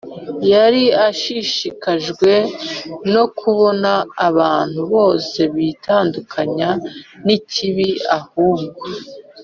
Yari 0.51 0.83
ashishikajwe 1.07 2.31
no 3.13 3.23
kubona 3.39 3.91
abantu 4.27 4.79
bose 4.93 5.39
bitandukanya 5.55 6.69
n 7.25 7.27
ikibi 7.37 7.87
ahubwo 8.19 8.83